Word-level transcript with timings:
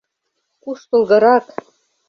—Куштылгырак... 0.63 1.45